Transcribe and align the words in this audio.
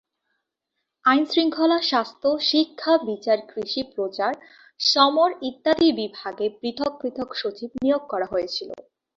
আইন-শৃঙ্খলা, 1.05 1.77
স্বাস্থ্য, 1.81 2.29
শিক্ষা, 2.41 2.93
বিচার, 3.09 3.37
কৃষি, 3.47 3.81
প্রচার, 3.95 4.31
সমর 4.79 5.31
ইত্যাদি 5.41 5.89
বিভাগে 5.91 6.45
পৃথক 6.59 6.91
পৃথক 7.01 7.29
সচিব 7.35 7.69
নিয়োগ 7.83 8.03
করা 8.09 8.27
হয়েছিল। 8.31 8.69